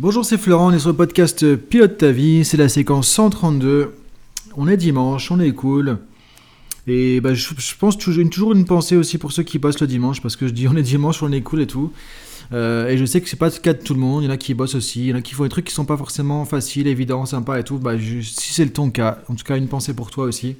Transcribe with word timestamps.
Bonjour, 0.00 0.24
c'est 0.24 0.38
Florent, 0.38 0.68
on 0.68 0.72
est 0.72 0.78
sur 0.78 0.90
le 0.90 0.94
podcast 0.94 1.56
Pilote 1.56 1.98
ta 1.98 2.12
vie, 2.12 2.44
c'est 2.44 2.56
la 2.56 2.68
séquence 2.68 3.08
132. 3.08 3.96
On 4.56 4.68
est 4.68 4.76
dimanche, 4.76 5.32
on 5.32 5.40
est 5.40 5.50
cool. 5.50 5.98
Et 6.86 7.20
bah, 7.20 7.34
je, 7.34 7.48
pense 7.76 7.98
toujours, 7.98 8.52
une 8.52 8.64
pensée 8.64 8.94
aussi 8.94 9.18
pour 9.18 9.32
ceux 9.32 9.42
qui 9.42 9.58
bossent 9.58 9.80
le 9.80 9.88
dimanche, 9.88 10.22
parce 10.22 10.36
que 10.36 10.46
je 10.46 10.52
dis 10.52 10.68
on 10.68 10.76
est 10.76 10.82
dimanche, 10.82 11.20
on 11.20 11.32
est 11.32 11.40
cool 11.40 11.62
et 11.62 11.66
tout. 11.66 11.92
Euh, 12.52 12.86
et 12.86 12.96
je 12.96 13.04
sais 13.04 13.20
que 13.20 13.28
c'est 13.28 13.36
pas 13.36 13.48
le 13.48 13.58
cas 13.60 13.72
de 13.72 13.82
tout 13.82 13.92
le 13.92 13.98
monde, 13.98 14.22
il 14.22 14.26
y 14.26 14.28
en 14.28 14.32
a 14.32 14.36
qui 14.36 14.54
bossent 14.54 14.76
aussi, 14.76 15.00
il 15.00 15.08
y 15.08 15.12
en 15.12 15.16
a 15.16 15.20
qui 15.20 15.34
font 15.34 15.42
des 15.42 15.48
trucs 15.48 15.64
qui 15.64 15.74
sont 15.74 15.84
pas 15.84 15.96
forcément 15.96 16.44
faciles, 16.44 16.86
évidents, 16.86 17.26
sympas 17.26 17.58
et 17.58 17.64
tout. 17.64 17.78
Bah, 17.78 17.94
si 17.98 18.52
c'est 18.52 18.64
le 18.64 18.72
ton 18.72 18.90
cas, 18.90 19.18
en 19.26 19.34
tout 19.34 19.44
cas 19.44 19.56
une 19.56 19.66
pensée 19.66 19.94
pour 19.94 20.12
toi 20.12 20.26
aussi. 20.26 20.54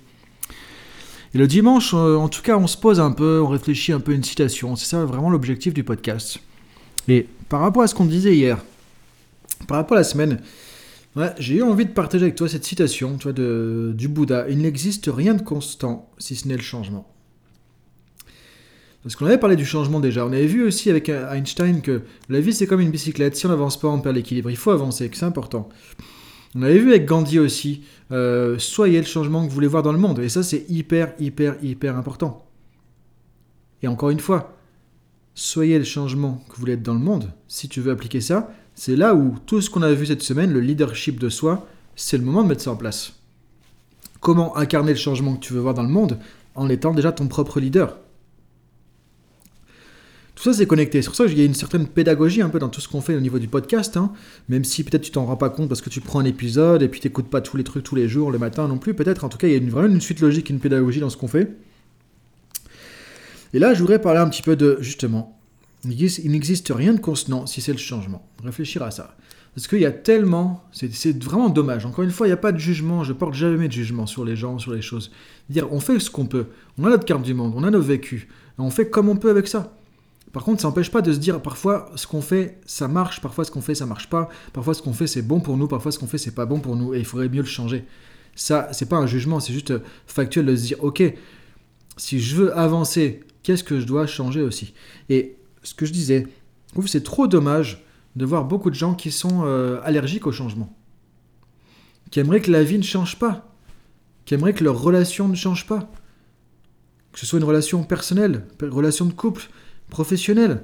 Et 1.32 1.39
le 1.39 1.46
dimanche, 1.46 1.95
euh, 1.95 2.16
en 2.16 2.29
tout 2.29 2.43
cas, 2.43 2.57
on 2.57 2.66
se 2.66 2.77
pose 2.77 2.98
un 2.98 3.12
peu, 3.12 3.41
on 3.41 3.46
réfléchit 3.46 3.93
un 3.93 4.00
peu 4.00 4.14
une 4.14 4.25
citation. 4.25 4.75
C'est 4.75 4.86
ça 4.86 5.05
vraiment 5.05 5.30
l'objectif 5.30 5.75
du 5.75 5.84
podcast. 5.84 6.41
Et 7.07 7.29
par 7.48 7.61
rapport 7.61 7.84
à 7.84 7.86
ce 7.86 7.95
qu'on 7.95 8.05
disait 8.05 8.34
hier, 8.34 8.59
par 9.69 9.77
rapport 9.77 9.96
à 9.96 10.00
la 10.00 10.05
semaine, 10.05 10.41
j'ai 11.38 11.56
eu 11.56 11.62
envie 11.62 11.87
de 11.87 11.93
partager 11.93 12.24
avec 12.24 12.34
toi 12.34 12.48
cette 12.48 12.65
citation 12.65 13.16
de, 13.24 13.93
du 13.95 14.09
Bouddha. 14.09 14.48
Il 14.48 14.59
n'existe 14.59 15.09
rien 15.12 15.34
de 15.34 15.43
constant 15.43 16.10
si 16.19 16.34
ce 16.34 16.48
n'est 16.48 16.56
le 16.56 16.62
changement. 16.62 17.06
Parce 19.02 19.15
qu'on 19.15 19.27
avait 19.27 19.38
parlé 19.38 19.57
du 19.57 19.65
changement 19.65 20.01
déjà. 20.01 20.24
On 20.24 20.33
avait 20.33 20.46
vu 20.46 20.65
aussi 20.65 20.91
avec 20.91 21.09
Einstein 21.09 21.83
que 21.83 22.02
la 22.29 22.41
vie 22.41 22.52
c'est 22.52 22.66
comme 22.66 22.80
une 22.80 22.91
bicyclette. 22.91 23.37
Si 23.37 23.46
on 23.46 23.48
n'avance 23.48 23.79
pas, 23.79 23.88
on 23.88 24.01
perd 24.01 24.16
l'équilibre. 24.16 24.51
Il 24.51 24.57
faut 24.57 24.70
avancer, 24.70 25.09
c'est 25.12 25.24
important. 25.24 25.69
On 26.55 26.62
avait 26.62 26.79
vu 26.79 26.91
avec 26.91 27.05
Gandhi 27.05 27.38
aussi, 27.38 27.82
euh, 28.10 28.59
soyez 28.59 28.98
le 28.98 29.07
changement 29.07 29.43
que 29.43 29.48
vous 29.48 29.55
voulez 29.55 29.66
voir 29.66 29.82
dans 29.82 29.93
le 29.93 29.98
monde. 29.98 30.19
Et 30.21 30.29
ça 30.29 30.43
c'est 30.43 30.65
hyper, 30.69 31.12
hyper, 31.19 31.57
hyper 31.62 31.96
important. 31.96 32.46
Et 33.82 33.88
encore 33.88 34.10
une 34.10 34.21
fois, 34.21 34.57
soyez 35.35 35.79
le 35.79 35.85
changement 35.85 36.43
que 36.48 36.55
vous 36.55 36.60
voulez 36.60 36.73
être 36.73 36.82
dans 36.82 36.95
le 36.95 37.01
monde. 37.01 37.32
Si 37.48 37.69
tu 37.69 37.80
veux 37.80 37.93
appliquer 37.93 38.21
ça, 38.21 38.51
c'est 38.78 38.95
là 38.95 39.16
où 39.16 39.34
tout 39.45 39.60
ce 39.60 39.70
qu'on 39.70 39.82
a 39.82 39.92
vu 39.92 40.06
cette 40.06 40.23
semaine, 40.23 40.52
le 40.52 40.60
leadership 40.60 41.18
de 41.18 41.28
soi, 41.28 41.66
c'est 41.96 42.16
le 42.16 42.23
moment 42.23 42.45
de 42.45 42.48
mettre 42.48 42.62
ça 42.62 42.70
en 42.70 42.77
place. 42.77 43.12
Comment 44.20 44.57
incarner 44.57 44.93
le 44.93 44.98
changement 44.98 45.35
que 45.35 45.40
tu 45.40 45.52
veux 45.52 45.59
voir 45.59 45.74
dans 45.74 45.82
le 45.82 45.88
monde 45.88 46.16
en 46.54 46.68
étant 46.68 46.95
déjà 46.95 47.10
ton 47.10 47.26
propre 47.26 47.59
leader? 47.59 47.98
Tout 50.37 50.45
ça, 50.45 50.52
c'est 50.52 50.66
connecté. 50.66 51.02
C'est 51.02 51.09
pour 51.09 51.16
ça 51.16 51.26
qu'il 51.26 51.38
y 51.38 51.43
a 51.43 51.45
une 51.45 51.54
certaine 51.54 51.88
pédagogie 51.88 52.40
un 52.40 52.51
peu 52.51 52.60
dans 52.60 52.68
tout 52.68 52.80
ce 52.80 52.87
qu'on 52.87 53.01
fait 53.01 53.16
au 53.16 53.20
niveau 53.20 53.40
du 53.40 53.48
podcast, 53.48 53.96
hein. 53.96 54.12
même 54.48 54.62
si 54.62 54.85
peut-être 54.85 55.02
tu 55.02 55.10
t'en 55.10 55.26
rends 55.26 55.37
pas 55.37 55.51
compte 55.51 55.68
parce 55.68 55.80
que 55.80 55.90
tu 55.90 56.01
prends 56.01 56.20
un 56.20 56.24
épisode 56.24 56.80
et 56.80 56.88
puis 56.88 57.01
tu 57.01 57.09
n'écoutes 57.09 57.30
pas 57.30 57.40
tous 57.40 57.57
les 57.57 57.65
trucs 57.65 57.82
tous 57.82 57.96
les 57.96 58.07
jours, 58.07 58.30
le 58.30 58.38
matin 58.38 58.68
non 58.68 58.79
plus, 58.79 58.95
peut-être. 58.95 59.24
En 59.24 59.29
tout 59.29 59.38
cas, 59.38 59.48
il 59.48 59.54
y 59.54 59.54
a 59.54 59.59
une, 59.59 59.70
vraiment 59.70 59.92
une 59.92 60.01
suite 60.01 60.20
logique, 60.20 60.51
une 60.51 60.60
pédagogie 60.60 61.01
dans 61.01 61.10
ce 61.10 61.16
qu'on 61.16 61.26
fait. 61.26 61.57
Et 63.52 63.59
là, 63.59 63.74
je 63.74 63.80
voudrais 63.80 64.00
parler 64.00 64.20
un 64.20 64.28
petit 64.28 64.42
peu 64.42 64.54
de, 64.54 64.78
justement, 64.78 65.38
il 65.84 66.31
n'existe 66.31 66.72
rien 66.75 66.93
de 66.93 67.00
constant 67.00 67.47
si 67.47 67.60
c'est 67.60 67.72
le 67.72 67.78
changement. 67.78 68.26
Réfléchir 68.43 68.82
à 68.82 68.91
ça. 68.91 69.16
Parce 69.54 69.66
qu'il 69.66 69.81
y 69.81 69.87
a 69.87 69.91
tellement, 69.91 70.65
c'est 70.72 71.25
vraiment 71.25 71.48
dommage. 71.48 71.84
Encore 71.84 72.04
une 72.04 72.10
fois, 72.10 72.26
il 72.26 72.31
n'y 72.31 72.34
a 72.34 72.38
pas 72.38 72.53
de 72.53 72.59
jugement. 72.59 73.03
Je 73.03 73.12
porte 73.12 73.34
jamais 73.34 73.66
de 73.66 73.72
jugement 73.72 74.06
sur 74.06 74.25
les 74.25 74.37
gens, 74.37 74.59
sur 74.59 74.72
les 74.72 74.82
choses. 74.82 75.10
Dire, 75.50 75.72
on 75.72 75.81
fait 75.81 75.98
ce 75.98 76.10
qu'on 76.10 76.26
peut. 76.26 76.47
On 76.78 76.84
a 76.84 76.91
notre 76.91 77.04
carte 77.04 77.22
du 77.22 77.34
monde, 77.34 77.54
on 77.56 77.65
a 77.65 77.70
nos 77.70 77.81
vécus. 77.81 78.26
on 78.59 78.70
fait 78.70 78.88
comme 78.88 79.09
on 79.09 79.16
peut 79.16 79.31
avec 79.31 79.48
ça. 79.48 79.75
Par 80.32 80.44
contre, 80.44 80.60
ça 80.60 80.69
n'empêche 80.69 80.91
pas 80.91 81.00
de 81.00 81.12
se 81.12 81.19
dire, 81.19 81.41
parfois, 81.41 81.91
ce 81.97 82.06
qu'on 82.06 82.20
fait, 82.20 82.60
ça 82.66 82.87
marche. 82.87 83.20
Parfois, 83.20 83.44
ce 83.44 83.50
qu'on 83.50 83.62
fait, 83.62 83.75
ça 83.75 83.87
marche 83.87 84.10
pas. 84.10 84.28
Parfois, 84.53 84.75
ce 84.75 84.82
qu'on 84.82 84.92
fait, 84.92 85.06
c'est 85.06 85.22
bon 85.22 85.41
pour 85.41 85.56
nous. 85.56 85.66
Parfois, 85.66 85.91
ce 85.91 85.98
qu'on 85.98 86.06
fait, 86.06 86.19
c'est 86.19 86.34
pas 86.34 86.47
bon 86.47 86.60
pour 86.60 86.76
nous. 86.76 86.94
Et 86.94 86.98
il 86.98 87.04
faudrait 87.04 87.28
mieux 87.28 87.41
le 87.41 87.47
changer. 87.47 87.84
Ça, 88.34 88.69
c'est 88.72 88.88
pas 88.88 88.98
un 88.98 89.06
jugement. 89.06 89.41
C'est 89.41 89.54
juste 89.54 89.72
factuel 90.06 90.47
de 90.47 90.54
se 90.54 90.66
dire, 90.66 90.84
ok, 90.84 91.03
si 91.97 92.20
je 92.20 92.37
veux 92.37 92.56
avancer, 92.56 93.20
qu'est-ce 93.42 93.65
que 93.65 93.81
je 93.81 93.87
dois 93.87 94.06
changer 94.06 94.42
aussi? 94.42 94.75
Et 95.09 95.38
ce 95.62 95.75
que 95.75 95.87
je 95.87 95.92
disais, 95.92 96.26
c'est 96.87 97.04
trop 97.04 97.26
dommage 97.26 97.84
de 98.16 98.25
voir 98.25 98.44
beaucoup 98.44 98.70
de 98.70 98.75
gens 98.75 98.94
qui 98.94 99.10
sont 99.10 99.42
euh, 99.44 99.81
allergiques 99.84 100.26
au 100.26 100.32
changement, 100.32 100.75
qui 102.10 102.20
aimeraient 102.20 102.41
que 102.41 102.50
la 102.50 102.62
vie 102.62 102.78
ne 102.78 102.82
change 102.82 103.19
pas, 103.19 103.54
qui 104.25 104.34
aimeraient 104.34 104.54
que 104.54 104.64
leur 104.64 104.81
relation 104.81 105.28
ne 105.28 105.34
change 105.34 105.66
pas, 105.66 105.91
que 107.12 107.18
ce 107.18 107.26
soit 107.26 107.38
une 107.38 107.44
relation 107.44 107.82
personnelle, 107.82 108.44
une 108.60 108.68
relation 108.68 109.06
de 109.06 109.12
couple, 109.12 109.48
professionnelle, 109.91 110.62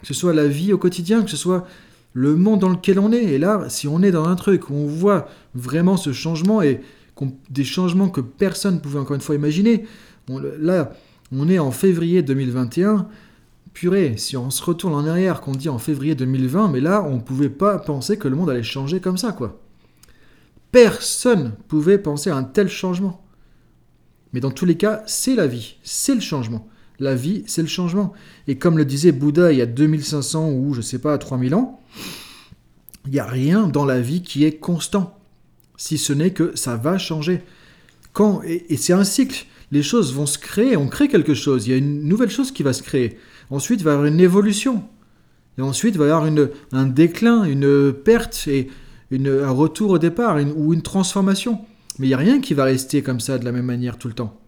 que 0.00 0.06
ce 0.06 0.14
soit 0.14 0.32
la 0.32 0.46
vie 0.46 0.72
au 0.72 0.78
quotidien, 0.78 1.22
que 1.22 1.30
ce 1.30 1.36
soit 1.36 1.66
le 2.12 2.36
monde 2.36 2.60
dans 2.60 2.68
lequel 2.68 2.98
on 2.98 3.12
est. 3.12 3.24
Et 3.24 3.38
là, 3.38 3.68
si 3.68 3.88
on 3.88 4.02
est 4.02 4.10
dans 4.10 4.24
un 4.24 4.36
truc 4.36 4.70
où 4.70 4.74
on 4.74 4.86
voit 4.86 5.28
vraiment 5.54 5.96
ce 5.96 6.12
changement 6.12 6.62
et 6.62 6.80
des 7.50 7.64
changements 7.64 8.08
que 8.08 8.20
personne 8.20 8.76
ne 8.76 8.80
pouvait 8.80 8.98
encore 8.98 9.14
une 9.14 9.22
fois 9.22 9.34
imaginer, 9.34 9.84
là, 10.58 10.92
on 11.30 11.48
est 11.48 11.58
en 11.58 11.70
février 11.70 12.22
2021 12.22 13.08
purée, 13.72 14.16
si 14.16 14.36
on 14.36 14.50
se 14.50 14.62
retourne 14.62 14.94
en 14.94 15.06
arrière, 15.06 15.40
qu'on 15.40 15.52
dit 15.52 15.68
en 15.68 15.78
février 15.78 16.14
2020, 16.14 16.68
mais 16.68 16.80
là, 16.80 17.02
on 17.02 17.16
ne 17.16 17.20
pouvait 17.20 17.48
pas 17.48 17.78
penser 17.78 18.16
que 18.16 18.28
le 18.28 18.36
monde 18.36 18.50
allait 18.50 18.62
changer 18.62 19.00
comme 19.00 19.18
ça, 19.18 19.32
quoi. 19.32 19.60
Personne 20.70 21.52
pouvait 21.68 21.98
penser 21.98 22.30
à 22.30 22.36
un 22.36 22.44
tel 22.44 22.68
changement. 22.68 23.24
Mais 24.32 24.40
dans 24.40 24.50
tous 24.50 24.64
les 24.64 24.76
cas, 24.76 25.02
c'est 25.06 25.34
la 25.34 25.46
vie, 25.46 25.76
c'est 25.82 26.14
le 26.14 26.20
changement. 26.20 26.68
La 26.98 27.14
vie, 27.14 27.44
c'est 27.46 27.62
le 27.62 27.68
changement. 27.68 28.12
Et 28.46 28.56
comme 28.56 28.78
le 28.78 28.84
disait 28.84 29.12
Bouddha 29.12 29.52
il 29.52 29.58
y 29.58 29.62
a 29.62 29.66
2500 29.66 30.50
ou 30.52 30.72
je 30.72 30.80
sais 30.80 30.98
pas, 30.98 31.18
3000 31.18 31.54
ans, 31.54 31.80
il 33.06 33.12
n'y 33.12 33.18
a 33.18 33.26
rien 33.26 33.66
dans 33.66 33.84
la 33.84 34.00
vie 34.00 34.22
qui 34.22 34.44
est 34.44 34.58
constant, 34.58 35.18
si 35.76 35.98
ce 35.98 36.12
n'est 36.12 36.30
que 36.30 36.52
ça 36.54 36.76
va 36.76 36.98
changer. 36.98 37.42
Quand, 38.12 38.42
et 38.42 38.76
c'est 38.76 38.92
un 38.92 39.04
cycle, 39.04 39.46
les 39.72 39.82
choses 39.82 40.14
vont 40.14 40.26
se 40.26 40.38
créer, 40.38 40.76
on 40.76 40.86
crée 40.86 41.08
quelque 41.08 41.34
chose, 41.34 41.66
il 41.66 41.70
y 41.70 41.74
a 41.74 41.78
une 41.78 42.04
nouvelle 42.04 42.30
chose 42.30 42.52
qui 42.52 42.62
va 42.62 42.72
se 42.72 42.82
créer. 42.82 43.18
Ensuite, 43.50 43.80
il 43.80 43.84
va 43.84 43.90
y 43.90 43.94
avoir 43.94 44.06
une 44.06 44.20
évolution. 44.20 44.84
Et 45.58 45.62
ensuite, 45.62 45.94
il 45.94 45.98
va 45.98 46.06
y 46.06 46.10
avoir 46.10 46.26
une, 46.26 46.50
un 46.72 46.86
déclin, 46.86 47.44
une 47.44 47.92
perte 47.92 48.48
et 48.48 48.68
un 49.12 49.50
retour 49.50 49.90
au 49.90 49.98
départ 49.98 50.38
ou 50.56 50.72
une 50.72 50.82
transformation. 50.82 51.60
Mais 51.98 52.06
il 52.06 52.10
n'y 52.10 52.14
a 52.14 52.18
rien 52.18 52.40
qui 52.40 52.54
va 52.54 52.64
rester 52.64 53.02
comme 53.02 53.20
ça 53.20 53.38
de 53.38 53.44
la 53.44 53.52
même 53.52 53.66
manière 53.66 53.98
tout 53.98 54.08
le 54.08 54.14
temps. 54.14 54.38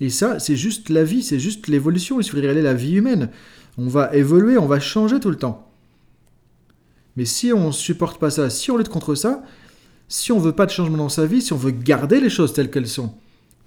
Et 0.00 0.10
ça, 0.10 0.38
c'est 0.38 0.56
juste 0.56 0.90
la 0.90 1.04
vie, 1.04 1.22
c'est 1.22 1.40
juste 1.40 1.68
l'évolution. 1.68 2.20
Il 2.20 2.24
suffit 2.24 2.36
de 2.36 2.42
regarder 2.42 2.62
la 2.62 2.74
vie 2.74 2.94
humaine. 2.94 3.30
On 3.78 3.88
va 3.88 4.14
évoluer, 4.14 4.58
on 4.58 4.66
va 4.66 4.78
changer 4.78 5.20
tout 5.20 5.30
le 5.30 5.36
temps. 5.36 5.70
Mais 7.16 7.24
si 7.24 7.52
on 7.52 7.68
ne 7.68 7.72
supporte 7.72 8.20
pas 8.20 8.30
ça, 8.30 8.50
si 8.50 8.70
on 8.70 8.76
lutte 8.76 8.90
contre 8.90 9.14
ça, 9.14 9.42
si 10.08 10.32
on 10.32 10.38
veut 10.38 10.52
pas 10.52 10.66
de 10.66 10.70
changement 10.70 10.98
dans 10.98 11.08
sa 11.08 11.26
vie, 11.26 11.42
si 11.42 11.52
on 11.52 11.56
veut 11.56 11.70
garder 11.70 12.20
les 12.20 12.30
choses 12.30 12.52
telles 12.52 12.70
qu'elles 12.70 12.88
sont, 12.88 13.14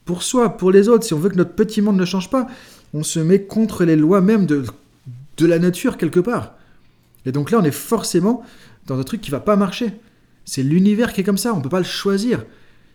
pour 0.05 0.23
soi, 0.23 0.57
pour 0.57 0.71
les 0.71 0.87
autres, 0.87 1.03
si 1.03 1.13
on 1.13 1.19
veut 1.19 1.29
que 1.29 1.35
notre 1.35 1.53
petit 1.53 1.81
monde 1.81 1.97
ne 1.97 2.05
change 2.05 2.29
pas, 2.29 2.47
on 2.93 3.03
se 3.03 3.19
met 3.19 3.43
contre 3.43 3.85
les 3.85 3.95
lois 3.95 4.21
même 4.21 4.45
de, 4.45 4.65
la 5.39 5.59
nature 5.59 5.97
quelque 5.97 6.19
part. 6.19 6.55
Et 7.25 7.31
donc 7.31 7.51
là, 7.51 7.59
on 7.59 7.63
est 7.63 7.71
forcément 7.71 8.43
dans 8.87 8.99
un 8.99 9.03
truc 9.03 9.21
qui 9.21 9.31
va 9.31 9.39
pas 9.39 9.55
marcher. 9.55 9.93
C'est 10.45 10.63
l'univers 10.63 11.13
qui 11.13 11.21
est 11.21 11.23
comme 11.23 11.37
ça, 11.37 11.53
on 11.53 11.57
ne 11.57 11.63
peut 11.63 11.69
pas 11.69 11.79
le 11.79 11.85
choisir. 11.85 12.45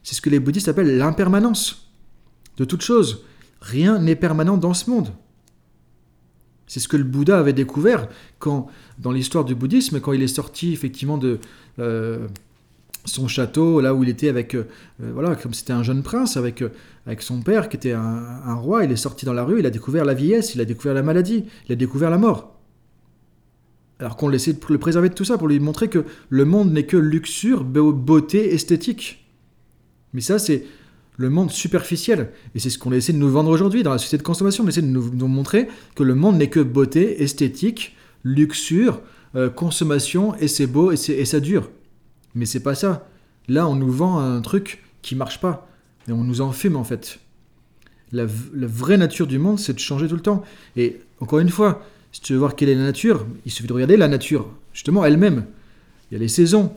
C'est 0.03 0.15
ce 0.15 0.21
que 0.21 0.31
les 0.31 0.41
bouddhistes 0.41 0.69
appellent 0.69 0.99
l'impermanence 0.99 1.91
de 2.57 2.65
toute 2.65 2.83
chose. 2.83 3.25
Rien 3.61 3.99
n'est 3.99 4.17
permanent 4.17 4.57
dans 4.57 4.75
ce 4.75 4.91
monde. 4.91 5.09
C'est 6.67 6.81
ce 6.81 6.89
que 6.89 6.97
le 6.97 7.05
Bouddha 7.05 7.39
avait 7.39 7.53
découvert 7.53 8.09
quand, 8.39 8.69
dans 8.99 9.13
l'histoire 9.13 9.45
du 9.45 9.55
bouddhisme, 9.55 10.01
quand 10.01 10.13
il 10.13 10.23
est 10.23 10.29
sorti 10.29 10.73
effectivement 10.73 11.19
de, 11.19 11.39
euh, 11.79 12.27
son 13.05 13.29
château, 13.29 13.81
là 13.81 13.95
où 13.95 14.03
il 14.03 14.09
était 14.09 14.29
avec, 14.29 14.55
euh, 14.55 14.67
euh, 15.03 15.11
voilà, 15.13 15.37
comme 15.37 15.55
c'était 15.55 15.73
un 15.73 15.83
jeune 15.83 16.03
prince, 16.03 16.37
avec, 16.37 16.63
euh, 16.63 16.71
avec 17.07 17.23
son 17.23 17.43
père 17.43 17.69
qui 17.69 17.77
était 17.77 17.93
un, 17.93 18.55
roi, 18.55 18.85
il 18.85 18.93
est 18.93 18.97
sorti 18.97 19.27
dans 19.27 19.33
la 19.33 19.45
rue, 19.45 19.61
il 19.61 19.67
a 19.67 19.71
découvert 19.71 20.05
la 20.05 20.15
vieillesse, 20.15 20.55
il 20.55 20.61
a 20.61 20.65
découvert 20.65 20.95
la 20.95 21.03
maladie, 21.03 21.45
il 21.69 21.73
a 21.73 21.77
découvert 21.77 22.11
la 22.11 22.19
mort. 22.19 22.59
Alors 24.01 24.17
qu'on 24.17 24.31
essaie 24.33 24.55
de 24.55 24.61
le 24.69 24.79
préserver 24.79 25.09
de 25.09 25.15
tout 25.15 25.25
ça 25.25 25.39
pour 25.39 25.49
lui 25.49 25.61
montrer 25.61 25.89
que 25.89 26.05
le 26.29 26.45
monde 26.45 26.73
n'est 26.73 26.87
que 26.87 26.97
luxure, 26.97 27.63
beauté, 27.65 28.53
esthétique. 28.53 29.25
Mais 30.13 30.21
ça, 30.21 30.39
c'est 30.39 30.65
le 31.17 31.31
monde 31.31 31.51
superficiel. 31.51 32.31
Et 32.55 32.59
c'est 32.59 32.71
ce 32.71 32.79
qu'on 32.79 32.93
essaie 32.93 33.13
de 33.13 33.19
nous 33.19 33.31
vendre 33.31 33.51
aujourd'hui 33.51 33.83
dans 33.83 33.93
la 33.93 33.99
société 33.99 34.19
de 34.19 34.27
consommation. 34.27 34.65
On 34.65 34.69
essaie 34.69 34.83
de 34.83 34.87
nous, 34.87 35.29
montrer 35.29 35.69
que 35.95 36.03
le 36.03 36.15
monde 36.17 36.39
n'est 36.39 36.51
que 36.51 36.61
beauté, 36.61 37.23
esthétique, 37.23 37.97
luxure, 38.25 39.01
consommation, 39.55 40.35
et 40.37 40.49
c'est 40.49 40.67
beau, 40.67 40.91
et, 40.91 41.11
et 41.11 41.25
ça 41.25 41.39
dure. 41.39 41.71
Mais 42.35 42.47
c'est 42.47 42.63
pas 42.63 42.75
ça. 42.75 43.07
Là, 43.49 43.69
on 43.69 43.75
nous 43.75 43.91
vend 43.91 44.19
un 44.19 44.41
truc 44.41 44.83
qui 45.03 45.15
marche 45.15 45.41
pas. 45.41 45.69
Et 46.09 46.13
on 46.13 46.25
nous 46.25 46.41
enfume, 46.41 46.77
en 46.77 46.85
fait. 46.85 47.21
La, 48.13 48.27
vraie 48.27 48.97
nature 48.97 49.27
du 49.27 49.39
monde, 49.39 49.59
c'est 49.59 49.73
de 49.73 49.79
changer 49.79 50.09
tout 50.09 50.15
le 50.15 50.21
temps. 50.21 50.43
Et 50.77 51.01
encore 51.21 51.41
une 51.41 51.49
fois, 51.49 51.83
si 52.13 52.21
tu 52.21 52.33
veux 52.33 52.39
voir 52.39 52.55
quelle 52.55 52.69
est 52.69 52.75
la 52.75 52.83
nature, 52.85 53.27
il 53.45 53.51
suffit 53.51 53.67
de 53.67 53.73
regarder 53.73 53.97
la 53.97 54.09
nature, 54.09 54.49
justement 54.73 55.05
elle-même. 55.05 55.47
Il 56.11 56.15
y 56.15 56.17
a 56.17 56.21
les 56.21 56.29
saisons. 56.29 56.73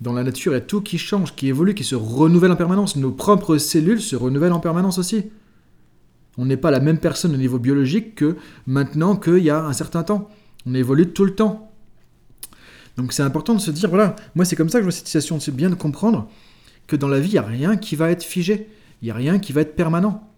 Dans 0.00 0.12
la 0.12 0.24
nature, 0.24 0.52
il 0.52 0.56
y 0.56 0.58
a 0.58 0.62
tout 0.62 0.80
qui 0.80 0.98
change, 0.98 1.34
qui 1.34 1.48
évolue, 1.48 1.74
qui 1.74 1.84
se 1.84 1.94
renouvelle 1.94 2.50
en 2.50 2.56
permanence. 2.56 2.96
Nos 2.96 3.12
propres 3.12 3.56
cellules 3.56 4.02
se 4.02 4.16
renouvellent 4.16 4.52
en 4.52 4.60
permanence 4.60 4.98
aussi. 4.98 5.30
On 6.36 6.44
n'est 6.44 6.56
pas 6.56 6.70
la 6.70 6.80
même 6.80 6.98
personne 6.98 7.34
au 7.34 7.38
niveau 7.38 7.58
biologique 7.58 8.14
que 8.14 8.36
maintenant 8.66 9.16
qu'il 9.16 9.38
y 9.38 9.50
a 9.50 9.64
un 9.64 9.72
certain 9.72 10.02
temps. 10.02 10.28
On 10.66 10.74
évolue 10.74 11.08
tout 11.08 11.24
le 11.24 11.34
temps. 11.34 11.71
Donc 12.96 13.12
c'est 13.12 13.22
important 13.22 13.54
de 13.54 13.60
se 13.60 13.70
dire, 13.70 13.88
voilà, 13.88 14.16
moi 14.34 14.44
c'est 14.44 14.56
comme 14.56 14.68
ça 14.68 14.78
que 14.78 14.82
je 14.82 14.86
vois 14.86 14.92
cette 14.92 15.06
situation, 15.06 15.40
c'est 15.40 15.54
bien 15.54 15.70
de 15.70 15.74
comprendre 15.74 16.28
que 16.86 16.96
dans 16.96 17.08
la 17.08 17.20
vie, 17.20 17.30
il 17.30 17.32
n'y 17.32 17.38
a 17.38 17.42
rien 17.42 17.76
qui 17.76 17.96
va 17.96 18.10
être 18.10 18.22
figé, 18.22 18.68
il 19.00 19.06
n'y 19.06 19.10
a 19.10 19.14
rien 19.14 19.38
qui 19.38 19.52
va 19.52 19.62
être 19.62 19.76
permanent. 19.76 20.28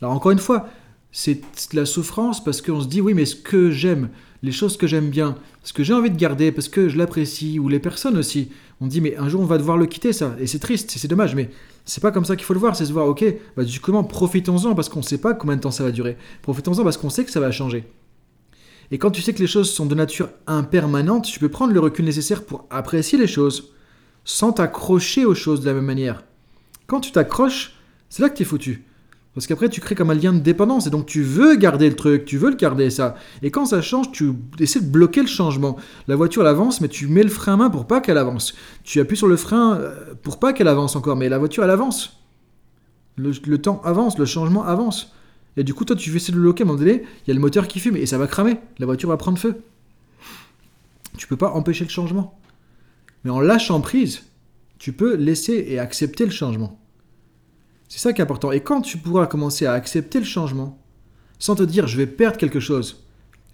Alors 0.00 0.14
encore 0.14 0.32
une 0.32 0.38
fois, 0.38 0.68
c'est 1.12 1.40
la 1.72 1.86
souffrance 1.86 2.42
parce 2.42 2.60
qu'on 2.60 2.80
se 2.80 2.88
dit, 2.88 3.00
oui, 3.00 3.14
mais 3.14 3.24
ce 3.24 3.36
que 3.36 3.70
j'aime, 3.70 4.08
les 4.42 4.52
choses 4.52 4.76
que 4.76 4.86
j'aime 4.86 5.10
bien, 5.10 5.36
ce 5.62 5.72
que 5.72 5.84
j'ai 5.84 5.94
envie 5.94 6.10
de 6.10 6.16
garder, 6.16 6.50
parce 6.50 6.68
que 6.68 6.88
je 6.88 6.98
l'apprécie, 6.98 7.58
ou 7.58 7.68
les 7.68 7.78
personnes 7.78 8.18
aussi. 8.18 8.50
On 8.80 8.88
dit, 8.88 9.00
mais 9.00 9.16
un 9.16 9.28
jour 9.28 9.40
on 9.40 9.46
va 9.46 9.56
devoir 9.56 9.76
le 9.76 9.86
quitter, 9.86 10.12
ça. 10.12 10.34
Et 10.40 10.46
c'est 10.46 10.58
triste, 10.58 10.92
c'est 10.96 11.08
dommage, 11.08 11.34
mais 11.34 11.50
c'est 11.84 12.02
pas 12.02 12.10
comme 12.10 12.24
ça 12.24 12.34
qu'il 12.34 12.44
faut 12.44 12.52
le 12.52 12.60
voir, 12.60 12.74
c'est 12.74 12.84
se 12.84 12.92
voir, 12.92 13.06
ok, 13.06 13.24
bah, 13.56 13.64
du 13.64 13.80
profitons-en 13.80 14.74
parce 14.74 14.88
qu'on 14.88 15.02
sait 15.02 15.18
pas 15.18 15.34
combien 15.34 15.56
de 15.56 15.60
temps 15.60 15.70
ça 15.70 15.84
va 15.84 15.92
durer. 15.92 16.16
Profitons-en 16.42 16.82
parce 16.82 16.96
qu'on 16.96 17.10
sait 17.10 17.24
que 17.24 17.30
ça 17.30 17.40
va 17.40 17.50
changer. 17.52 17.84
Et 18.90 18.98
quand 18.98 19.10
tu 19.10 19.22
sais 19.22 19.32
que 19.32 19.40
les 19.40 19.46
choses 19.46 19.70
sont 19.70 19.86
de 19.86 19.94
nature 19.94 20.28
impermanente, 20.46 21.24
tu 21.24 21.40
peux 21.40 21.48
prendre 21.48 21.72
le 21.72 21.80
recul 21.80 22.04
nécessaire 22.04 22.44
pour 22.44 22.66
apprécier 22.70 23.18
les 23.18 23.26
choses, 23.26 23.72
sans 24.24 24.52
t'accrocher 24.52 25.24
aux 25.24 25.34
choses 25.34 25.60
de 25.60 25.66
la 25.66 25.74
même 25.74 25.84
manière. 25.84 26.24
Quand 26.86 27.00
tu 27.00 27.12
t'accroches, 27.12 27.74
c'est 28.08 28.22
là 28.22 28.28
que 28.28 28.36
tu 28.36 28.42
es 28.42 28.46
foutu. 28.46 28.84
Parce 29.34 29.48
qu'après, 29.48 29.68
tu 29.68 29.80
crées 29.80 29.96
comme 29.96 30.10
un 30.10 30.14
lien 30.14 30.32
de 30.32 30.38
dépendance. 30.38 30.86
Et 30.86 30.90
donc, 30.90 31.06
tu 31.06 31.22
veux 31.22 31.56
garder 31.56 31.88
le 31.88 31.96
truc, 31.96 32.24
tu 32.24 32.38
veux 32.38 32.50
le 32.50 32.56
garder, 32.56 32.88
ça. 32.88 33.16
Et 33.42 33.50
quand 33.50 33.66
ça 33.66 33.82
change, 33.82 34.12
tu 34.12 34.32
essaies 34.60 34.80
de 34.80 34.88
bloquer 34.88 35.22
le 35.22 35.26
changement. 35.26 35.76
La 36.06 36.14
voiture, 36.14 36.42
elle 36.42 36.48
avance, 36.48 36.80
mais 36.80 36.88
tu 36.88 37.08
mets 37.08 37.24
le 37.24 37.28
frein 37.28 37.54
à 37.54 37.56
main 37.56 37.70
pour 37.70 37.86
pas 37.86 38.00
qu'elle 38.00 38.18
avance. 38.18 38.54
Tu 38.84 39.00
appuies 39.00 39.16
sur 39.16 39.26
le 39.26 39.36
frein 39.36 39.76
euh, 39.76 40.14
pour 40.22 40.38
pas 40.38 40.52
qu'elle 40.52 40.68
avance 40.68 40.94
encore. 40.94 41.16
Mais 41.16 41.28
la 41.28 41.38
voiture, 41.38 41.64
elle 41.64 41.70
avance. 41.70 42.20
Le, 43.16 43.56
temps 43.58 43.80
avance, 43.84 44.18
le 44.18 44.24
changement 44.24 44.64
avance. 44.64 45.12
Et 45.56 45.64
du 45.64 45.74
coup, 45.74 45.84
toi, 45.84 45.96
tu 45.96 46.10
veux 46.10 46.16
essayer 46.16 46.34
le 46.34 46.40
bloquer 46.40 46.64
à 46.64 46.66
un 46.66 46.76
il 46.76 47.02
y 47.26 47.30
a 47.30 47.34
le 47.34 47.40
moteur 47.40 47.68
qui 47.68 47.78
fume 47.80 47.96
et 47.96 48.06
ça 48.06 48.18
va 48.18 48.26
cramer. 48.26 48.56
La 48.78 48.86
voiture 48.86 49.08
va 49.08 49.16
prendre 49.16 49.38
feu. 49.38 49.62
Tu 51.16 51.28
peux 51.28 51.36
pas 51.36 51.50
empêcher 51.50 51.84
le 51.84 51.90
changement. 51.90 52.38
Mais 53.22 53.30
en 53.30 53.40
lâchant 53.40 53.80
prise, 53.80 54.24
tu 54.78 54.92
peux 54.92 55.14
laisser 55.14 55.64
et 55.68 55.78
accepter 55.78 56.24
le 56.24 56.32
changement. 56.32 56.80
C'est 57.88 58.00
ça 58.00 58.12
qui 58.12 58.20
est 58.20 58.24
important. 58.24 58.50
Et 58.50 58.60
quand 58.60 58.80
tu 58.80 58.98
pourras 58.98 59.26
commencer 59.26 59.66
à 59.66 59.72
accepter 59.72 60.18
le 60.18 60.24
changement, 60.24 60.82
sans 61.38 61.54
te 61.54 61.62
dire 61.62 61.86
je 61.86 61.96
vais 61.96 62.06
perdre 62.06 62.36
quelque 62.36 62.60
chose, 62.60 63.04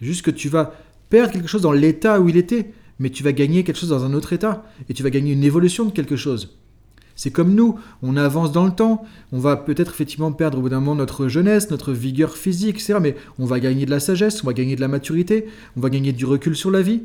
juste 0.01 0.23
que 0.23 0.31
tu 0.31 0.49
vas 0.49 0.75
perdre 1.11 1.33
quelque 1.33 1.49
chose 1.49 1.63
dans 1.63 1.73
l'état 1.73 2.21
où 2.21 2.29
il 2.29 2.37
était, 2.37 2.73
mais 2.99 3.11
tu 3.11 3.23
vas 3.23 3.33
gagner 3.33 3.65
quelque 3.65 3.77
chose 3.77 3.91
dans 3.91 4.05
un 4.05 4.15
autre 4.15 4.33
état, 4.33 4.65
et 4.89 4.95
tu 4.95 5.03
vas 5.03 5.11
gagner 5.11 5.33
une 5.33 5.45
évolution 5.45 5.85
de 5.85 5.91
quelque 5.91 6.17
chose. 6.17 6.60
C'est 7.21 7.31
comme 7.31 7.55
nous, 7.55 7.79
on 8.03 8.17
avance 8.17 8.51
dans 8.51 8.65
le 8.65 8.71
temps, 8.71 9.05
on 9.31 9.41
va 9.41 9.55
peut-être 9.55 9.93
effectivement 9.93 10.33
perdre 10.33 10.57
au 10.57 10.63
bout 10.63 10.71
d'un 10.71 10.81
moment 10.81 10.95
notre 10.95 11.29
jeunesse, 11.29 11.69
notre 11.69 11.93
vigueur 11.93 12.35
physique, 12.35 12.77
etc. 12.77 12.95
Mais 12.99 13.15
on 13.39 13.45
va 13.45 13.61
gagner 13.61 13.85
de 13.85 13.91
la 13.91 14.01
sagesse, 14.01 14.43
on 14.43 14.47
va 14.47 14.55
gagner 14.55 14.75
de 14.75 14.81
la 14.81 14.89
maturité, 14.89 15.45
on 15.77 15.81
va 15.81 15.91
gagner 15.91 16.13
du 16.13 16.25
recul 16.25 16.57
sur 16.57 16.71
la 16.71 16.81
vie, 16.81 17.03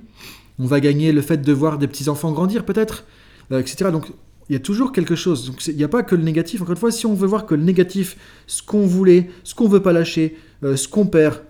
on 0.58 0.68
va 0.68 0.80
gagner 0.80 1.12
le 1.12 1.22
fait 1.22 1.40
de 1.40 1.52
voir 1.52 1.78
des 1.78 1.88
petits-enfants 1.88 2.32
grandir 2.32 2.64
peut-être, 2.64 3.04
euh, 3.52 3.60
etc. 3.60 3.92
Donc 3.92 4.08
il 4.48 4.54
y 4.54 4.56
a 4.56 4.60
toujours 4.60 4.94
quelque 4.94 5.16
chose. 5.16 5.52
Il 5.68 5.76
n'y 5.76 5.84
a 5.84 5.90
pas 5.90 6.02
que 6.02 6.16
le 6.16 6.24
négatif. 6.24 6.62
Encore 6.62 6.76
une 6.76 6.80
fois, 6.80 6.92
si 6.92 7.06
on 7.06 7.14
veut 7.14 7.28
voir 7.28 7.46
que 7.46 7.54
le 7.54 7.64
négatif, 7.64 8.16
ce 8.48 8.64
qu'on 8.64 8.88
voulait, 8.88 9.30
ce 9.44 9.54
qu'on 9.54 9.68
veut 9.68 9.82
pas 9.82 9.92
lâcher, 9.92 10.38
euh, 10.64 10.78
ce 10.78 10.88
qu'on 10.88 11.08
perd, 11.08 11.42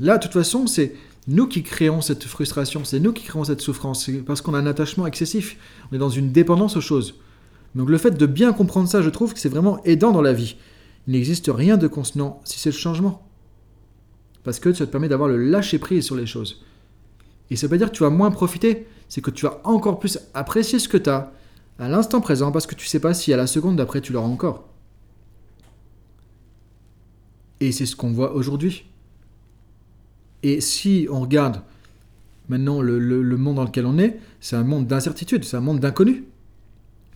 là, 0.00 0.18
de 0.18 0.22
toute 0.24 0.34
façon, 0.34 0.66
c'est 0.66 0.94
nous 1.28 1.46
qui 1.46 1.62
créons 1.62 2.02
cette 2.02 2.24
frustration, 2.24 2.84
c'est 2.84 3.00
nous 3.00 3.14
qui 3.14 3.24
créons 3.24 3.44
cette 3.44 3.62
souffrance, 3.62 4.10
parce 4.26 4.42
qu'on 4.42 4.52
a 4.52 4.58
un 4.58 4.66
attachement 4.66 5.06
excessif, 5.06 5.56
on 5.90 5.96
est 5.96 5.98
dans 5.98 6.10
une 6.10 6.30
dépendance 6.30 6.76
aux 6.76 6.82
choses. 6.82 7.14
Donc 7.74 7.88
le 7.88 7.98
fait 7.98 8.12
de 8.12 8.26
bien 8.26 8.52
comprendre 8.52 8.88
ça, 8.88 9.02
je 9.02 9.10
trouve 9.10 9.32
que 9.32 9.40
c'est 9.40 9.48
vraiment 9.48 9.82
aidant 9.84 10.12
dans 10.12 10.22
la 10.22 10.32
vie. 10.32 10.56
Il 11.06 11.14
n'existe 11.14 11.50
rien 11.52 11.76
de 11.76 11.86
constant 11.86 12.40
si 12.44 12.58
c'est 12.58 12.70
le 12.70 12.76
changement. 12.76 13.26
Parce 14.44 14.60
que 14.60 14.72
ça 14.72 14.86
te 14.86 14.90
permet 14.90 15.08
d'avoir 15.08 15.28
le 15.28 15.36
lâcher 15.36 15.78
prise 15.78 16.04
sur 16.04 16.16
les 16.16 16.26
choses. 16.26 16.62
Et 17.50 17.56
ça 17.56 17.66
veut 17.66 17.70
pas 17.70 17.78
dire 17.78 17.90
que 17.90 17.96
tu 17.96 18.02
vas 18.02 18.10
moins 18.10 18.30
profiter, 18.30 18.86
c'est 19.08 19.20
que 19.20 19.30
tu 19.30 19.46
vas 19.46 19.60
encore 19.64 19.98
plus 19.98 20.18
apprécier 20.34 20.78
ce 20.78 20.88
que 20.88 20.96
tu 20.96 21.10
as, 21.10 21.32
à 21.78 21.88
l'instant 21.88 22.20
présent 22.20 22.52
parce 22.52 22.66
que 22.66 22.74
tu 22.74 22.86
sais 22.86 23.00
pas 23.00 23.14
si 23.14 23.32
à 23.32 23.36
la 23.36 23.46
seconde 23.46 23.76
d'après 23.76 24.00
tu 24.00 24.12
l'auras 24.12 24.28
encore. 24.28 24.68
Et 27.60 27.72
c'est 27.72 27.86
ce 27.86 27.94
qu'on 27.94 28.10
voit 28.10 28.34
aujourd'hui. 28.34 28.86
Et 30.42 30.60
si 30.60 31.06
on 31.10 31.20
regarde 31.20 31.62
maintenant 32.48 32.80
le, 32.80 33.36
monde 33.36 33.56
dans 33.56 33.64
lequel 33.64 33.86
on 33.86 33.98
est, 33.98 34.18
c'est 34.40 34.56
un 34.56 34.64
monde 34.64 34.86
d'incertitude, 34.86 35.44
c'est 35.44 35.56
un 35.56 35.60
monde 35.60 35.78
d'inconnu. 35.78 36.24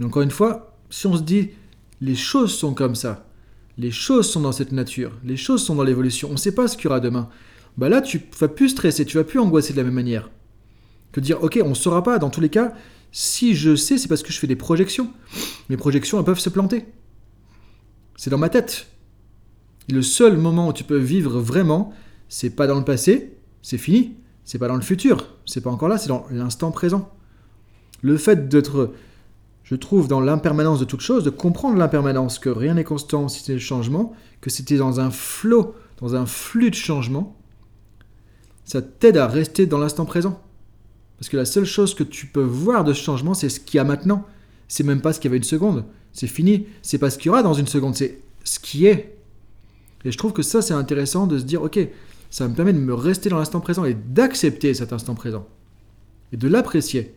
Encore 0.05 0.23
une 0.23 0.31
fois, 0.31 0.77
si 0.91 1.07
on 1.07 1.17
se 1.17 1.23
dit 1.23 1.51
les 2.01 2.15
choses 2.15 2.55
sont 2.55 2.75
comme 2.75 2.95
ça, 2.95 3.29
les 3.79 3.91
choses 3.91 4.31
sont 4.31 4.41
dans 4.41 4.53
cette 4.53 4.73
nature, 4.73 5.13
les 5.25 5.37
choses 5.37 5.65
sont 5.65 5.75
dans 5.75 5.85
l'évolution, 5.85 6.29
on 6.29 6.33
ne 6.33 6.39
sait 6.39 6.55
pas 6.55 6.69
ce 6.69 6.77
qu'il 6.77 6.85
y 6.85 6.89
aura 6.89 7.01
demain, 7.01 7.29
bah 7.77 7.89
là 7.89 8.01
tu 8.01 8.23
vas 8.39 8.49
plus 8.49 8.71
stresser, 8.71 9.05
tu 9.05 9.17
vas 9.17 9.25
plus 9.25 9.39
angoisser 9.39 9.73
de 9.73 9.79
la 9.79 9.85
même 9.85 9.95
manière. 9.95 10.31
Que 11.13 11.21
dire, 11.21 11.43
ok, 11.43 11.61
on 11.65 11.71
ne 11.71 11.75
saura 11.75 12.03
pas, 12.03 12.19
dans 12.19 12.31
tous 12.31 12.41
les 12.41 12.51
cas, 12.51 12.75
si 13.11 13.55
je 13.55 13.75
sais, 13.75 13.97
c'est 13.97 14.09
parce 14.09 14.23
que 14.23 14.33
je 14.33 14.39
fais 14.39 14.47
des 14.47 14.57
projections. 14.57 15.11
Mes 15.71 15.79
projections, 15.79 16.19
elles 16.19 16.25
peuvent 16.25 16.39
se 16.39 16.51
planter. 16.51 16.85
C'est 18.17 18.29
dans 18.29 18.39
ma 18.39 18.51
tête. 18.51 18.89
Le 19.89 20.03
seul 20.03 20.37
moment 20.37 20.69
où 20.69 20.73
tu 20.75 20.85
peux 20.85 20.99
vivre 20.99 21.41
vraiment, 21.41 21.95
c'est 22.29 22.51
pas 22.51 22.67
dans 22.67 22.77
le 22.77 22.85
passé, 22.85 23.39
c'est 23.63 23.79
fini. 23.79 24.17
C'est 24.47 24.59
pas 24.59 24.69
dans 24.69 24.77
le 24.77 24.81
futur, 24.81 25.35
c'est 25.45 25.61
pas 25.61 25.71
encore 25.71 25.89
là, 25.89 25.99
c'est 25.99 26.07
dans 26.07 26.25
l'instant 26.31 26.71
présent. 26.71 27.11
Le 28.01 28.17
fait 28.17 28.49
d'être, 28.49 28.93
je 29.67 29.75
trouve, 29.75 30.07
dans 30.07 30.21
l'impermanence 30.21 30.79
de 30.79 30.85
toute 30.85 31.01
chose, 31.01 31.25
de 31.25 31.31
comprendre 31.31 31.77
l'impermanence, 31.77 32.39
que 32.39 32.49
rien 32.49 32.75
n'est 32.75 32.85
constant 32.85 33.27
si 33.29 33.43
c'est 33.43 33.55
le 33.55 33.59
changement, 33.59 34.15
que 34.41 34.49
c'était 34.49 34.77
dans 34.77 35.01
un 35.01 35.11
flot, 35.11 35.75
dans 36.01 36.15
un 36.15 36.25
flux 36.25 36.71
de 36.71 36.77
changement, 36.77 37.37
ça 38.65 38.81
t'aide 38.81 39.17
à 39.17 39.27
rester 39.27 39.67
dans 39.67 39.79
l'instant 39.79 40.05
présent. 40.05 40.41
Parce 41.19 41.29
que 41.29 41.37
la 41.37 41.45
seule 41.45 41.65
chose 41.65 41.95
que 41.95 42.05
tu 42.05 42.27
peux 42.27 42.45
voir 42.45 42.85
de 42.85 42.93
ce 42.93 43.03
changement, 43.03 43.35
c'est 43.35 43.49
ce 43.49 43.59
qu'il 43.59 43.79
y 43.79 43.81
a 43.81 43.85
maintenant. 43.85 44.25
C'est 44.69 44.85
même 44.85 45.01
pas 45.01 45.13
ce 45.13 45.19
qu'il 45.19 45.31
y 45.31 45.33
avait 45.33 45.39
une 45.39 45.43
seconde. 45.43 45.85
C'est 46.13 46.29
fini. 46.29 46.67
C'est 46.83 46.99
pas 46.99 47.11
ce 47.11 47.19
qu'il 47.19 47.27
y 47.27 47.31
aura 47.31 47.43
dans 47.43 47.55
une 47.55 47.67
seconde, 47.67 47.97
c'est 47.97 48.21
ce 48.45 48.61
qui 48.61 48.87
est. 48.87 49.19
Et 50.05 50.13
je 50.13 50.19
trouve 50.19 50.33
que 50.33 50.43
ça, 50.43 50.63
c'est 50.63 50.75
intéressant 50.75 51.27
de 51.27 51.39
se 51.39 51.45
dire, 51.45 51.63
ok, 51.63 51.81
ça 52.31 52.47
me 52.47 52.55
permet 52.55 52.73
de 52.73 52.79
me 52.79 52.95
rester 52.95 53.31
dans 53.31 53.39
l'instant 53.39 53.61
présent 53.61 53.85
et 53.85 53.95
d'accepter 53.95 54.75
cet 54.75 54.93
instant 54.93 55.17
présent. 55.17 55.49
Et 56.33 56.37
de 56.37 56.47
l'apprécier. 56.47 57.17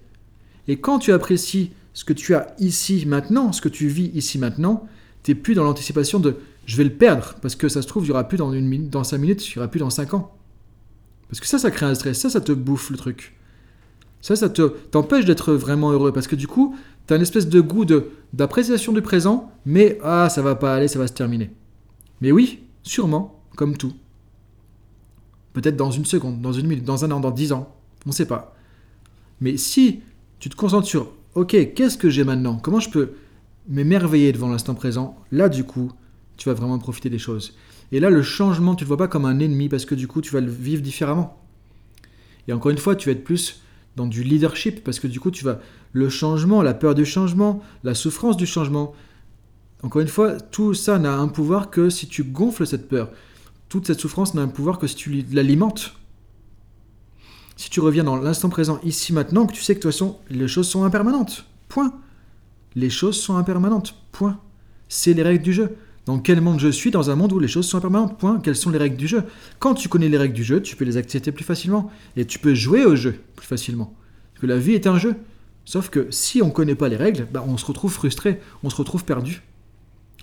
Et 0.68 0.80
quand 0.80 0.98
tu 0.98 1.12
apprécies 1.12 1.74
ce 2.00 2.06
que 2.06 2.14
tu 2.14 2.34
as 2.34 2.56
ici 2.60 3.04
maintenant, 3.06 3.52
ce 3.52 3.60
que 3.60 3.68
tu 3.68 3.90
vis 3.90 4.10
ici 4.14 4.38
maintenant, 4.38 4.88
tu 5.22 5.32
n'es 5.32 5.36
plus 5.36 5.54
dans 5.54 5.66
l'anticipation 5.66 6.22
de 6.22 6.38
je 6.66 6.78
vais 6.78 6.86
le 6.86 6.94
perdre, 6.94 7.36
parce 7.42 7.58
que 7.58 7.68
ça 7.68 7.82
se 7.82 7.88
trouve, 7.88 8.04
il 8.04 8.06
n'y 8.06 8.12
aura 8.12 8.26
plus 8.26 8.38
dans, 8.38 8.54
une 8.54 8.88
dans 8.88 9.04
5 9.04 9.18
minutes, 9.18 9.46
il 9.46 9.58
n'y 9.58 9.60
aura 9.60 9.68
plus 9.68 9.82
dans 9.82 9.90
5 9.90 10.14
ans. 10.14 10.34
Parce 11.28 11.42
que 11.42 11.46
ça, 11.46 11.60
ça 11.60 11.72
crée 11.72 11.86
un 11.86 11.94
stress, 11.96 12.18
ça, 12.18 12.30
ça 12.30 12.40
te 12.40 12.54
bouffe 12.54 12.90
le 12.90 12.96
truc. 12.96 13.36
Ça, 14.22 14.38
ça 14.38 14.48
te, 14.48 14.62
t'empêche 14.62 15.26
d'être 15.26 15.52
vraiment 15.52 15.92
heureux 15.92 16.14
parce 16.14 16.28
que 16.28 16.38
du 16.38 16.48
coup, 16.48 16.74
tu 17.06 17.14
as 17.14 17.18
une 17.18 17.22
espèce 17.22 17.50
de 17.50 17.60
goût 17.60 17.84
de, 17.84 18.12
d'appréciation 18.32 18.94
du 18.94 19.02
présent, 19.02 19.52
mais 19.66 20.00
ah, 20.02 20.30
ça 20.30 20.42
va 20.42 20.56
pas 20.56 20.74
aller, 20.74 20.88
ça 20.88 21.00
va 21.00 21.08
se 21.08 21.12
terminer. 21.12 21.52
Mais 22.22 22.32
oui, 22.32 22.64
sûrement, 22.82 23.44
comme 23.58 23.76
tout. 23.76 23.94
Peut-être 25.52 25.76
dans 25.76 25.92
une 25.92 26.06
seconde, 26.06 26.40
dans 26.40 26.54
une 26.54 26.66
minute, 26.66 26.86
dans 26.86 27.04
un 27.04 27.12
an, 27.12 27.20
dans 27.20 27.32
dix 27.32 27.52
ans, 27.52 27.76
on 28.06 28.12
ne 28.12 28.16
sait 28.16 28.26
pas. 28.26 28.56
Mais 29.42 29.58
si 29.58 30.00
tu 30.40 30.48
te 30.48 30.56
concentres 30.56 30.88
sur, 30.88 31.19
ok, 31.36 31.74
qu'est-ce 31.74 31.98
que 31.98 32.10
j'ai 32.10 32.24
maintenant? 32.24 32.58
Comment 32.58 32.80
je 32.80 32.90
peux 32.90 33.12
m'émerveiller 33.68 34.32
devant 34.32 34.50
l'instant 34.50 34.76
présent? 34.76 35.18
Là, 35.32 35.50
du 35.50 35.64
coup, 35.64 35.92
tu 36.38 36.50
vas 36.50 36.56
vraiment 36.56 36.80
profiter 36.80 37.10
des 37.10 37.20
choses. 37.20 37.56
Et 37.92 38.00
là, 38.00 38.10
le 38.10 38.22
changement, 38.22 38.76
tu 38.76 38.84
ne 38.84 38.86
le 38.86 38.88
vois 38.90 38.98
pas 38.98 39.08
comme 39.08 39.26
un 39.26 39.40
ennemi 39.40 39.70
parce 39.70 39.86
que 39.86 39.96
du 39.96 40.08
coup, 40.08 40.22
tu 40.22 40.32
vas 40.32 40.42
le 40.42 40.52
vivre 40.52 40.82
différemment. 40.82 41.42
Et 42.48 42.54
encore 42.54 42.72
une 42.72 42.78
fois, 42.78 42.96
tu 42.96 43.10
vas 43.10 43.14
être 43.14 43.24
plus 43.24 43.62
dans 43.96 44.08
du 44.08 44.24
leadership, 44.24 44.84
parce 44.84 45.00
que 45.00 45.08
du 45.08 45.20
coup, 45.20 45.32
tu 45.32 45.44
vas. 45.44 45.60
Le 45.92 46.08
changement, 46.10 46.62
la 46.62 46.74
peur 46.74 46.96
du 46.96 47.06
changement, 47.06 47.62
la 47.84 47.94
souffrance 47.96 48.38
du 48.38 48.46
changement. 48.46 48.94
Encore 49.82 50.02
une 50.02 50.08
fois, 50.08 50.40
tout 50.40 50.74
ça 50.74 51.00
n'a 51.00 51.16
un 51.16 51.28
pouvoir 51.28 51.70
que 51.70 51.90
si 51.90 52.08
tu 52.08 52.24
gonfles 52.24 52.68
cette 52.68 52.88
peur. 52.88 53.10
Toute 53.70 53.88
cette 53.88 54.00
souffrance 54.00 54.34
n'a 54.34 54.42
un 54.42 54.48
pouvoir 54.48 54.78
que 54.78 54.88
si 54.88 54.96
tu 54.96 55.26
l'alimentes. 55.32 55.96
Si 57.60 57.70
tu 57.70 57.82
reviens 57.82 58.06
dans 58.06 58.16
l'instant 58.16 58.48
présent, 58.48 58.80
ici, 58.86 59.12
maintenant, 59.12 59.46
que 59.46 59.52
tu 59.52 59.62
sais 59.62 59.74
que 59.74 59.80
de 59.80 59.82
toute 59.82 59.92
façon, 59.92 60.18
les 60.30 60.48
choses 60.48 60.70
sont 60.70 60.86
impermanentes. 60.86 61.44
Point. 61.68 61.94
Les 62.74 62.90
choses 62.90 63.20
sont 63.20 63.36
impermanentes. 63.36 63.96
Point. 64.14 64.40
C'est 64.88 65.12
les 65.12 65.24
règles 65.24 65.44
du 65.44 65.52
jeu. 65.52 65.76
Dans 66.06 66.20
quel 66.20 66.40
monde 66.40 66.62
je 66.62 66.70
suis? 66.70 66.90
Dans 66.90 67.10
un 67.10 67.18
monde 67.18 67.34
où 67.34 67.40
les 67.40 67.50
choses 67.50 67.68
sont 67.68 67.78
impermanentes. 67.78 68.18
Point. 68.18 68.40
Quelles 68.40 68.56
sont 68.56 68.70
les 68.70 68.78
règles 68.78 68.96
du 68.96 69.10
jeu? 69.10 69.24
Quand 69.60 69.74
tu 69.74 69.90
connais 69.90 70.08
les 70.08 70.18
règles 70.18 70.36
du 70.36 70.46
jeu, 70.46 70.62
tu 70.62 70.78
peux 70.78 70.86
les 70.86 70.96
accepter 70.96 71.34
plus 71.34 71.44
facilement. 71.44 71.92
Et 72.16 72.24
tu 72.24 72.40
peux 72.40 72.54
jouer 72.54 72.86
au 72.86 72.96
jeu 72.96 73.20
plus 73.36 73.46
facilement. 73.46 73.94
Que 74.40 74.48
la 74.48 74.58
vie 74.58 74.72
est 74.72 74.88
un 74.88 74.98
jeu. 74.98 75.18
Sauf 75.66 75.90
que 75.90 76.08
si 76.12 76.42
on 76.42 76.48
ne 76.48 76.52
connaît 76.52 76.76
pas 76.76 76.88
les 76.88 76.96
règles, 76.96 77.28
bah, 77.30 77.44
on 77.46 77.58
se 77.58 77.66
retrouve 77.66 77.92
frustré, 77.92 78.40
on 78.64 78.70
se 78.70 78.78
retrouve 78.78 79.04
perdu. 79.04 79.44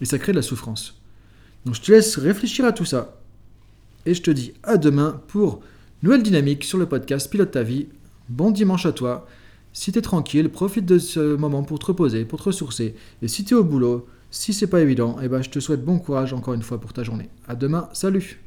Et 0.00 0.06
ça 0.06 0.18
crée 0.18 0.32
de 0.32 0.38
la 0.38 0.42
souffrance. 0.42 1.02
Donc 1.66 1.74
je 1.74 1.82
te 1.82 1.92
laisse 1.92 2.16
réfléchir 2.16 2.64
à 2.64 2.72
tout 2.72 2.86
ça. 2.86 3.20
Et 4.06 4.14
je 4.14 4.22
te 4.22 4.30
dis 4.30 4.54
à 4.62 4.78
demain 4.78 5.20
pour 5.28 5.60
nouvelle 6.02 6.22
dynamique 6.22 6.64
sur 6.64 6.78
le 6.78 6.86
podcast 6.86 7.30
Pilote 7.30 7.50
ta 7.50 7.62
vie. 7.62 7.88
Bon 8.28 8.50
dimanche 8.50 8.86
à 8.86 8.92
toi. 8.92 9.26
Si 9.72 9.92
tu 9.92 9.98
es 9.98 10.02
tranquille, 10.02 10.48
profite 10.48 10.86
de 10.86 10.98
ce 10.98 11.36
moment 11.36 11.62
pour 11.62 11.78
te 11.78 11.86
reposer, 11.86 12.24
pour 12.24 12.38
te 12.38 12.44
ressourcer. 12.44 12.94
Et 13.22 13.28
si 13.28 13.44
tu 13.44 13.54
es 13.54 13.56
au 13.56 13.64
boulot, 13.64 14.06
si 14.30 14.52
c'est 14.52 14.66
pas 14.66 14.80
évident, 14.80 15.16
eh 15.22 15.28
ben, 15.28 15.42
je 15.42 15.50
te 15.50 15.60
souhaite 15.60 15.84
bon 15.84 15.98
courage 15.98 16.32
encore 16.32 16.54
une 16.54 16.62
fois 16.62 16.80
pour 16.80 16.92
ta 16.92 17.02
journée. 17.02 17.28
À 17.48 17.54
demain, 17.54 17.88
salut 17.92 18.45